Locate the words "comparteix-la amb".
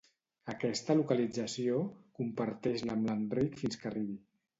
2.21-3.11